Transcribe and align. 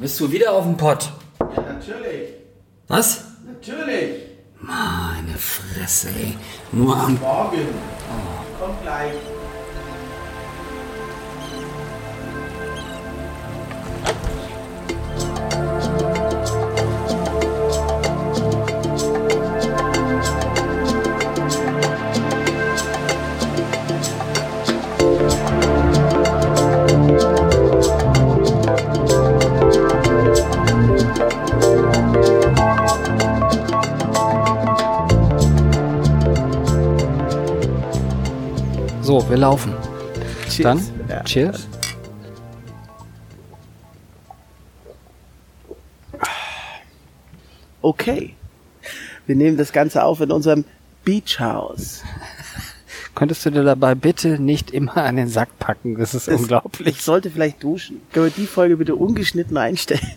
Bist 0.00 0.20
du 0.20 0.30
wieder 0.30 0.52
auf 0.52 0.64
dem 0.64 0.76
Pott? 0.76 1.10
Ja, 1.40 1.62
natürlich. 1.62 2.34
Was? 2.88 3.24
Natürlich. 3.46 4.22
Meine 4.60 5.36
Fresse, 5.38 6.08
ey. 6.10 6.36
Nur 6.72 6.96
am... 6.96 7.18
Morgen. 7.18 7.66
Kommt 8.60 8.82
gleich. 8.82 9.12
Laufen. 39.36 39.72
Cheers. 40.48 40.62
Dann, 40.62 40.80
Ja. 41.08 41.22
cheers. 41.24 41.66
Okay. 47.82 48.34
Wir 49.26 49.36
nehmen 49.36 49.56
das 49.56 49.72
Ganze 49.72 50.04
auf 50.04 50.20
in 50.20 50.30
unserem 50.30 50.64
Beach 51.04 51.38
House. 51.40 52.02
Könntest 53.14 53.46
du 53.46 53.50
dir 53.50 53.64
dabei 53.64 53.94
bitte 53.94 54.38
nicht 54.38 54.70
immer 54.70 54.96
an 54.98 55.16
den 55.16 55.28
Sack 55.28 55.58
packen? 55.58 55.96
Das 55.96 56.14
ist 56.14 56.28
unglaublich. 56.28 56.88
Ich 56.88 57.02
sollte 57.02 57.30
vielleicht 57.30 57.62
duschen. 57.62 58.02
Können 58.12 58.26
wir 58.26 58.32
die 58.32 58.46
Folge 58.46 58.76
bitte 58.76 58.94
ungeschnitten 58.94 59.56
einstellen? 59.56 60.12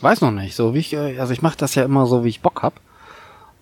Weiß 0.00 0.20
noch 0.20 0.30
nicht, 0.30 0.54
so 0.54 0.74
wie 0.74 0.78
ich, 0.78 0.92
äh, 0.92 1.18
also 1.18 1.32
ich 1.32 1.42
mache 1.42 1.56
das 1.56 1.74
ja 1.74 1.82
immer 1.84 2.06
so, 2.06 2.24
wie 2.24 2.28
ich 2.28 2.40
Bock 2.42 2.62
hab. 2.62 2.74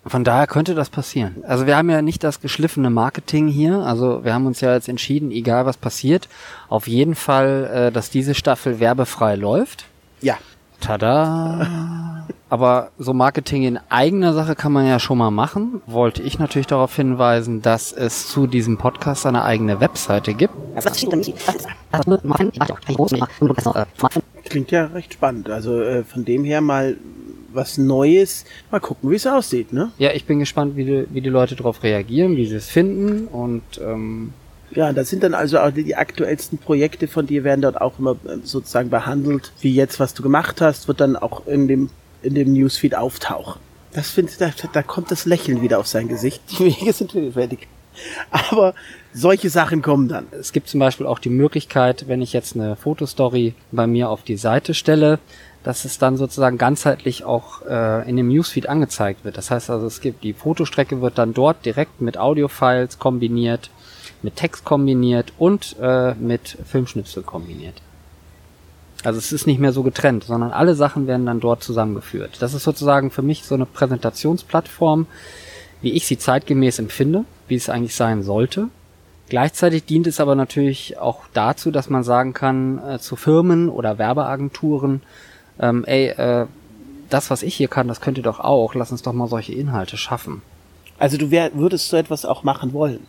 Von 0.04 0.24
daher 0.24 0.48
könnte 0.48 0.74
das 0.74 0.90
passieren. 0.90 1.44
Also 1.46 1.66
wir 1.66 1.76
haben 1.76 1.88
ja 1.88 2.02
nicht 2.02 2.24
das 2.24 2.40
geschliffene 2.40 2.90
Marketing 2.90 3.46
hier. 3.46 3.78
Also 3.78 4.24
wir 4.24 4.34
haben 4.34 4.46
uns 4.46 4.60
ja 4.60 4.74
jetzt 4.74 4.88
entschieden, 4.88 5.30
egal 5.30 5.64
was 5.64 5.76
passiert, 5.76 6.28
auf 6.68 6.88
jeden 6.88 7.14
Fall, 7.14 7.70
äh, 7.72 7.92
dass 7.92 8.10
diese 8.10 8.34
Staffel 8.34 8.80
werbefrei 8.80 9.36
läuft. 9.36 9.86
Ja. 10.20 10.38
Tada! 10.80 12.26
Aber 12.52 12.90
so 12.98 13.14
Marketing 13.14 13.62
in 13.62 13.78
eigener 13.88 14.34
Sache 14.34 14.54
kann 14.54 14.72
man 14.72 14.86
ja 14.86 14.98
schon 14.98 15.16
mal 15.16 15.30
machen. 15.30 15.80
Wollte 15.86 16.20
ich 16.20 16.38
natürlich 16.38 16.66
darauf 16.66 16.94
hinweisen, 16.94 17.62
dass 17.62 17.92
es 17.92 18.28
zu 18.28 18.46
diesem 18.46 18.76
Podcast 18.76 19.24
eine 19.24 19.42
eigene 19.42 19.80
Webseite 19.80 20.34
gibt. 20.34 20.52
Klingt 24.44 24.70
ja 24.70 24.84
recht 24.86 25.14
spannend. 25.14 25.48
Also 25.48 25.80
äh, 25.80 26.04
von 26.04 26.26
dem 26.26 26.44
her 26.44 26.60
mal 26.60 26.98
was 27.54 27.78
Neues. 27.78 28.44
Mal 28.70 28.80
gucken, 28.80 29.10
wie 29.10 29.16
es 29.16 29.26
aussieht, 29.26 29.72
ne? 29.72 29.90
Ja, 29.98 30.12
ich 30.12 30.24
bin 30.24 30.38
gespannt, 30.38 30.76
wie 30.76 30.84
die, 30.84 31.06
wie 31.10 31.20
die 31.20 31.28
Leute 31.28 31.56
darauf 31.56 31.82
reagieren, 31.82 32.36
wie 32.36 32.46
sie 32.46 32.56
es 32.56 32.68
finden 32.68 33.26
und 33.28 33.62
ähm, 33.84 34.32
Ja, 34.70 34.92
das 34.92 35.10
sind 35.10 35.22
dann 35.22 35.34
also 35.34 35.58
auch 35.58 35.70
die, 35.70 35.84
die 35.84 35.96
aktuellsten 35.96 36.58
Projekte 36.58 37.08
von 37.08 37.26
dir 37.26 37.44
werden 37.44 37.62
dort 37.62 37.80
auch 37.80 37.98
immer 37.98 38.12
äh, 38.24 38.38
sozusagen 38.42 38.90
behandelt, 38.90 39.52
wie 39.60 39.74
jetzt, 39.74 40.00
was 40.00 40.14
du 40.14 40.22
gemacht 40.22 40.60
hast, 40.60 40.88
wird 40.88 41.00
dann 41.00 41.16
auch 41.16 41.46
in 41.46 41.68
dem, 41.68 41.90
in 42.22 42.34
dem 42.34 42.52
Newsfeed 42.52 42.94
auftauchen. 42.94 43.60
Das 43.92 44.10
finde 44.10 44.32
ich, 44.32 44.38
da, 44.38 44.50
da 44.72 44.82
kommt 44.82 45.10
das 45.10 45.26
Lächeln 45.26 45.60
wieder 45.60 45.78
auf 45.78 45.86
sein 45.86 46.08
Gesicht. 46.08 46.42
Die 46.50 46.64
Wege 46.64 46.92
sind 46.92 47.12
fertig. 47.12 47.68
Aber 48.30 48.74
solche 49.12 49.50
Sachen 49.50 49.82
kommen 49.82 50.08
dann. 50.08 50.26
es 50.30 50.52
gibt 50.52 50.68
zum 50.68 50.80
Beispiel 50.80 51.06
auch 51.06 51.18
die 51.18 51.28
Möglichkeit, 51.28 52.08
wenn 52.08 52.22
ich 52.22 52.32
jetzt 52.32 52.56
eine 52.56 52.76
Fotostory 52.76 53.54
bei 53.70 53.86
mir 53.86 54.08
auf 54.08 54.22
die 54.22 54.36
Seite 54.36 54.72
stelle, 54.72 55.18
dass 55.62 55.84
es 55.84 55.98
dann 55.98 56.16
sozusagen 56.16 56.58
ganzheitlich 56.58 57.24
auch 57.24 57.62
äh, 57.62 58.08
in 58.08 58.16
dem 58.16 58.28
Newsfeed 58.28 58.68
angezeigt 58.68 59.24
wird. 59.24 59.36
Das 59.36 59.50
heißt 59.50 59.70
also, 59.70 59.86
es 59.86 60.00
gibt 60.00 60.24
die 60.24 60.32
Fotostrecke 60.32 61.00
wird 61.00 61.18
dann 61.18 61.34
dort 61.34 61.64
direkt 61.64 62.00
mit 62.00 62.18
Audiofiles 62.18 62.98
kombiniert, 62.98 63.70
mit 64.22 64.36
Text 64.36 64.64
kombiniert 64.64 65.32
und 65.38 65.76
äh, 65.80 66.14
mit 66.14 66.58
Filmschnipsel 66.64 67.22
kombiniert. 67.22 67.80
Also 69.04 69.18
es 69.18 69.32
ist 69.32 69.46
nicht 69.46 69.58
mehr 69.58 69.72
so 69.72 69.82
getrennt, 69.82 70.24
sondern 70.24 70.52
alle 70.52 70.74
Sachen 70.74 71.06
werden 71.06 71.26
dann 71.26 71.40
dort 71.40 71.62
zusammengeführt. 71.62 72.36
Das 72.40 72.54
ist 72.54 72.62
sozusagen 72.62 73.10
für 73.10 73.22
mich 73.22 73.44
so 73.44 73.54
eine 73.54 73.66
Präsentationsplattform, 73.66 75.06
wie 75.80 75.92
ich 75.92 76.06
sie 76.06 76.18
zeitgemäß 76.18 76.78
empfinde, 76.78 77.24
wie 77.48 77.56
es 77.56 77.68
eigentlich 77.68 77.96
sein 77.96 78.22
sollte. 78.22 78.68
Gleichzeitig 79.28 79.86
dient 79.86 80.06
es 80.06 80.20
aber 80.20 80.34
natürlich 80.34 80.98
auch 80.98 81.22
dazu, 81.32 81.70
dass 81.70 81.88
man 81.88 82.04
sagen 82.04 82.32
kann 82.32 82.78
äh, 82.78 82.98
zu 82.98 83.16
Firmen 83.16 83.68
oder 83.68 83.98
Werbeagenturen, 83.98 85.02
ähm, 85.62 85.84
ey, 85.86 86.08
äh, 86.08 86.46
das, 87.08 87.30
was 87.30 87.42
ich 87.42 87.54
hier 87.54 87.68
kann, 87.68 87.88
das 87.88 88.00
könnt 88.00 88.18
ihr 88.18 88.24
doch 88.24 88.40
auch. 88.40 88.74
Lass 88.74 88.90
uns 88.92 89.02
doch 89.02 89.12
mal 89.12 89.28
solche 89.28 89.52
Inhalte 89.52 89.96
schaffen. 89.96 90.42
Also 90.98 91.16
du 91.16 91.30
wär, 91.30 91.54
würdest 91.54 91.88
so 91.88 91.96
etwas 91.96 92.24
auch 92.24 92.42
machen 92.42 92.72
wollen. 92.72 93.06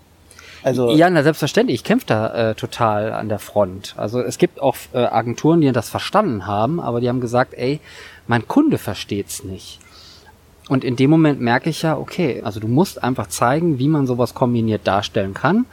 Also 0.63 0.91
Ja, 0.91 1.09
na 1.09 1.23
selbstverständlich. 1.23 1.75
Ich 1.75 1.83
kämpfe 1.83 2.05
da 2.07 2.51
äh, 2.51 2.55
total 2.55 3.11
an 3.11 3.27
der 3.27 3.39
Front. 3.39 3.95
Also 3.97 4.21
es 4.21 4.37
gibt 4.37 4.61
auch 4.61 4.75
äh, 4.93 4.99
Agenturen, 4.99 5.61
die 5.61 5.71
das 5.71 5.89
verstanden 5.89 6.47
haben, 6.47 6.79
aber 6.79 7.01
die 7.01 7.09
haben 7.09 7.21
gesagt, 7.21 7.53
ey, 7.53 7.79
mein 8.27 8.47
Kunde 8.47 8.77
versteht's 8.77 9.43
nicht. 9.43 9.79
Und 10.69 10.85
in 10.85 10.95
dem 10.95 11.09
Moment 11.09 11.41
merke 11.41 11.69
ich 11.69 11.81
ja, 11.81 11.97
okay, 11.97 12.41
also 12.43 12.61
du 12.61 12.69
musst 12.69 13.03
einfach 13.03 13.27
zeigen, 13.27 13.79
wie 13.79 13.89
man 13.89 14.07
sowas 14.07 14.33
kombiniert 14.33 14.87
darstellen 14.87 15.33
kann 15.33 15.65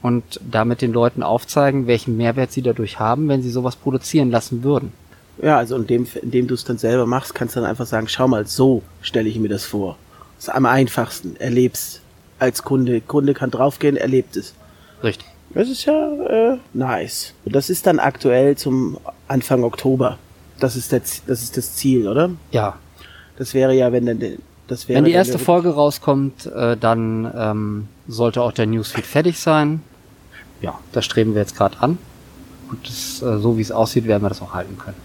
und 0.00 0.40
damit 0.50 0.80
den 0.80 0.92
Leuten 0.92 1.22
aufzeigen, 1.22 1.86
welchen 1.86 2.16
Mehrwert 2.16 2.50
sie 2.50 2.62
dadurch 2.62 2.98
haben, 2.98 3.28
wenn 3.28 3.42
sie 3.42 3.50
sowas 3.50 3.76
produzieren 3.76 4.30
lassen 4.30 4.64
würden. 4.64 4.94
Ja, 5.42 5.56
also 5.58 5.76
indem, 5.76 6.06
indem 6.22 6.46
du 6.46 6.54
es 6.54 6.64
dann 6.64 6.78
selber 6.78 7.06
machst, 7.06 7.34
kannst 7.34 7.56
du 7.56 7.60
dann 7.60 7.68
einfach 7.68 7.86
sagen, 7.86 8.08
schau 8.08 8.28
mal, 8.28 8.46
so 8.46 8.82
stelle 9.00 9.28
ich 9.28 9.38
mir 9.38 9.48
das 9.48 9.64
vor. 9.64 9.96
Das 10.36 10.48
ist 10.48 10.54
am 10.54 10.66
einfachsten, 10.66 11.36
erlebst 11.36 12.00
als 12.38 12.62
Kunde. 12.62 13.00
Kunde 13.00 13.34
kann 13.34 13.50
draufgehen, 13.50 13.96
erlebt 13.96 14.36
es. 14.36 14.54
Richtig. 15.02 15.26
Das 15.54 15.68
ist 15.68 15.84
ja 15.84 16.52
äh, 16.52 16.58
nice. 16.74 17.34
Und 17.44 17.54
das 17.54 17.70
ist 17.70 17.86
dann 17.86 17.98
aktuell 17.98 18.56
zum 18.56 18.98
Anfang 19.28 19.64
Oktober. 19.64 20.18
Das 20.60 20.76
ist, 20.76 20.92
der, 20.92 21.00
das 21.26 21.42
ist 21.42 21.56
das 21.56 21.74
Ziel, 21.74 22.06
oder? 22.06 22.30
Ja. 22.52 22.76
Das 23.38 23.54
wäre 23.54 23.74
ja, 23.74 23.92
wenn 23.92 24.06
dann 24.06 24.18
der- 24.20 24.36
das 24.68 24.88
wäre 24.88 24.98
Wenn 24.98 25.04
die 25.06 25.10
erste 25.12 25.38
Folge 25.40 25.70
rauskommt, 25.70 26.46
äh, 26.46 26.76
dann 26.76 27.28
ähm, 27.36 27.88
sollte 28.06 28.40
auch 28.42 28.52
der 28.52 28.66
Newsfeed 28.66 29.04
fertig 29.04 29.38
sein. 29.40 29.82
Ja, 30.60 30.78
das 30.92 31.04
streben 31.06 31.34
wir 31.34 31.40
jetzt 31.40 31.56
gerade 31.56 31.80
an. 31.80 31.98
Und 32.70 32.86
das, 32.86 33.20
äh, 33.20 33.38
so 33.40 33.58
wie 33.58 33.62
es 33.62 33.72
aussieht, 33.72 34.06
werden 34.06 34.22
wir 34.22 34.28
das 34.28 34.40
auch 34.40 34.54
halten 34.54 34.78
können. 34.78 34.96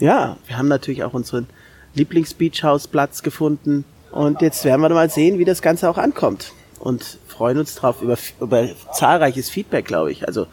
Ja, 0.00 0.36
wir 0.46 0.58
haben 0.58 0.68
natürlich 0.68 1.04
auch 1.04 1.12
unseren 1.12 1.46
Lieblings-Beachhouse-Platz 1.94 3.22
gefunden. 3.22 3.84
Und 4.10 4.40
jetzt 4.42 4.64
werden 4.64 4.80
wir 4.80 4.88
mal 4.88 5.10
sehen, 5.10 5.38
wie 5.38 5.44
das 5.44 5.62
Ganze 5.62 5.88
auch 5.88 5.98
ankommt. 5.98 6.52
Und 6.78 7.18
freuen 7.28 7.58
uns 7.58 7.74
drauf 7.74 8.02
über, 8.02 8.16
über 8.40 8.68
zahlreiches 8.92 9.50
Feedback, 9.50 9.84
glaube 9.84 10.10
ich. 10.10 10.26
Also, 10.26 10.46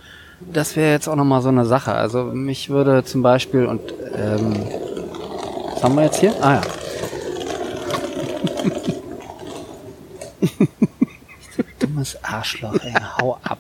Das 0.54 0.76
wäre 0.76 0.92
jetzt 0.92 1.08
auch 1.08 1.16
nochmal 1.16 1.42
so 1.42 1.50
eine 1.50 1.66
Sache. 1.66 1.94
Also 1.94 2.24
mich 2.26 2.70
würde 2.70 3.04
zum 3.04 3.24
Beispiel 3.24 3.66
und 3.66 3.82
ähm, 4.14 4.56
was 5.74 5.84
haben 5.84 5.96
wir 5.96 6.04
jetzt 6.04 6.20
hier? 6.20 6.34
Ah 6.42 6.56
ja. 6.56 6.62
Dummes 11.80 12.18
Arschloch, 12.24 12.76
ey, 12.84 12.94
hau 13.20 13.40
ab. 13.44 13.58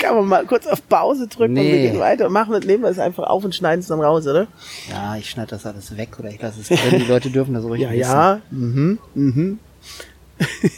Kann 0.00 0.14
man 0.16 0.26
mal 0.26 0.44
kurz 0.46 0.66
auf 0.66 0.86
Pause 0.88 1.28
drücken 1.28 1.56
und 1.58 1.64
wir 1.64 1.74
Nee. 1.76 1.90
gehen 1.90 1.98
weiter. 2.00 2.28
Machen 2.28 2.52
wir, 2.52 2.60
nehmen 2.60 2.82
wir 2.82 2.90
es 2.90 2.98
einfach 2.98 3.24
auf 3.28 3.44
und 3.44 3.54
schneiden 3.54 3.80
es 3.80 3.86
dann 3.86 4.00
raus, 4.00 4.26
oder? 4.26 4.46
Ja, 4.90 5.16
ich 5.16 5.30
schneide 5.30 5.50
das 5.50 5.66
alles 5.66 5.96
weg 5.96 6.18
oder 6.18 6.30
ich 6.30 6.40
lasse 6.42 6.60
es 6.60 6.68
drin. 6.68 6.98
Die 7.00 7.04
Leute 7.06 7.30
dürfen 7.30 7.54
das 7.54 7.64
ruhig 7.64 7.82
Ja, 7.82 7.90
wissen. 7.90 8.00
ja. 8.00 8.40
Mhm, 8.50 8.98
mhm. 9.14 9.58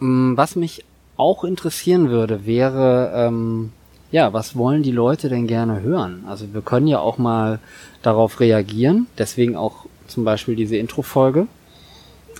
Mm, 0.00 0.36
Was 0.36 0.56
mich 0.56 0.84
auch 1.16 1.44
interessieren 1.44 2.10
würde, 2.10 2.44
wäre, 2.46 3.12
ähm, 3.14 3.70
ja, 4.10 4.32
was 4.32 4.56
wollen 4.56 4.82
die 4.82 4.90
Leute 4.90 5.28
denn 5.28 5.46
gerne 5.46 5.80
hören? 5.82 6.24
Also 6.26 6.52
wir 6.52 6.60
können 6.60 6.88
ja 6.88 6.98
auch 6.98 7.18
mal 7.18 7.60
darauf 8.02 8.40
reagieren, 8.40 9.06
deswegen 9.18 9.56
auch 9.56 9.86
zum 10.08 10.24
Beispiel 10.24 10.56
diese 10.56 10.76
Intro-Folge, 10.76 11.46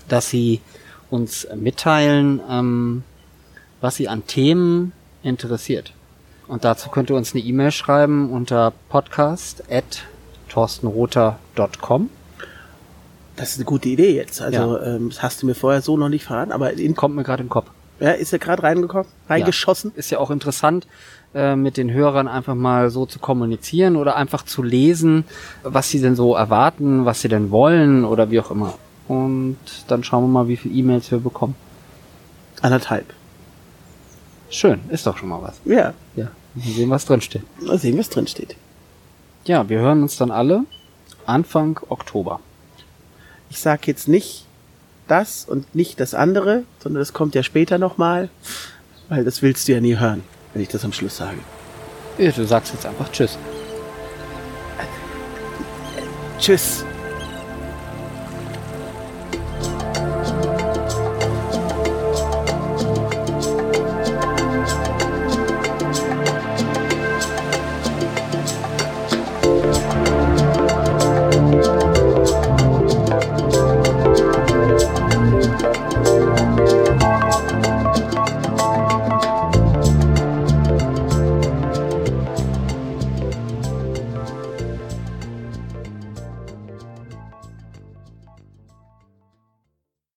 dass 0.09 0.29
sie 0.29 0.61
uns 1.11 1.47
mitteilen, 1.55 2.41
ähm, 2.51 3.05
was 3.83 3.97
sie 3.97 4.09
an 4.09 4.27
Themen 4.27 4.93
interessiert. 5.23 5.93
Und 6.49 6.65
dazu 6.65 6.89
könnt 6.89 7.11
ihr 7.11 7.17
uns 7.17 7.35
eine 7.35 7.43
E-Mail 7.43 7.71
schreiben 7.71 8.31
unter 8.31 8.73
podcast 8.89 9.65
at 9.71 10.05
torstenrother.com. 10.49 12.09
Das 13.37 13.51
ist 13.51 13.57
eine 13.57 13.65
gute 13.65 13.89
Idee 13.89 14.15
jetzt. 14.15 14.41
Also, 14.41 14.79
ähm, 14.81 15.09
das 15.09 15.23
hast 15.23 15.43
du 15.43 15.47
mir 15.47 15.55
vorher 15.55 15.83
so 15.83 15.97
noch 15.97 16.09
nicht 16.09 16.25
verraten, 16.25 16.53
aber 16.53 16.73
in, 16.75 16.95
Kommt 16.95 17.15
mir 17.15 17.23
gerade 17.23 17.43
im 17.43 17.49
Kopf. 17.49 17.71
ja, 18.01 18.11
ist 18.13 18.33
er 18.33 18.39
gerade 18.39 18.63
reingekommen, 18.63 19.07
reingeschossen? 19.29 19.93
ist 19.97 20.11
ja 20.11 20.19
auch 20.19 20.31
interessant, 20.31 20.87
äh, 21.35 21.57
mit 21.57 21.77
den 21.77 21.91
Hörern 21.91 22.29
einfach 22.29 22.55
mal 22.55 22.91
so 22.91 23.07
zu 23.07 23.19
kommunizieren 23.19 23.97
oder 23.97 24.17
einfach 24.17 24.45
zu 24.45 24.63
lesen, 24.63 25.25
was 25.63 25.89
sie 25.89 26.01
denn 26.01 26.15
so 26.15 26.35
erwarten, 26.35 27.05
was 27.07 27.23
sie 27.23 27.29
denn 27.29 27.51
wollen 27.51 28.05
oder 28.05 28.31
wie 28.31 28.41
auch 28.41 28.51
immer. 28.51 28.75
Und 29.09 29.57
dann 29.89 30.05
schauen 30.05 30.25
wir 30.25 30.29
mal, 30.29 30.49
wie 30.49 30.57
viele 30.57 30.75
E-Mails 30.75 31.11
wir 31.11 31.19
bekommen. 31.19 31.55
Anderthalb. 32.61 33.07
Schön, 34.55 34.81
ist 34.91 35.07
doch 35.07 35.17
schon 35.17 35.31
mal 35.31 35.41
was. 35.43 35.55
Ja, 35.65 35.95
Ja, 36.15 36.29
mal 36.55 36.65
sehen, 36.65 36.91
was 36.91 37.07
drinsteht. 37.07 37.43
mal 37.61 37.79
sehen, 37.79 37.99
was 37.99 38.11
drin 38.11 38.27
steht. 38.27 38.55
Ja, 39.47 39.69
wir 39.69 39.79
hören 39.81 40.03
uns 40.03 40.17
dann 40.19 40.31
alle 40.31 40.65
Anfang 41.27 41.81
Oktober. 41.89 42.39
Ich 43.51 43.59
sag 43.61 43.87
jetzt 43.89 44.09
nicht 44.09 44.45
das 45.09 45.45
und 45.47 45.75
nicht 45.75 45.99
das 46.01 46.15
andere, 46.15 46.65
sondern 46.83 47.01
das 47.01 47.13
kommt 47.13 47.35
ja 47.35 47.43
später 47.43 47.79
nochmal, 47.79 48.29
weil 49.09 49.25
das 49.25 49.41
willst 49.43 49.67
du 49.69 49.73
ja 49.73 49.81
nie 49.81 49.97
hören, 49.99 50.23
wenn 50.53 50.63
ich 50.63 50.69
das 50.69 50.85
am 50.85 50.93
Schluss 50.93 51.17
sage. 51.17 51.39
Ja, 52.19 52.31
Du 52.31 52.45
sagst 52.47 52.73
jetzt 52.75 52.85
einfach 52.87 53.11
Tschüss. 53.11 53.39
Tschüss. 56.39 56.85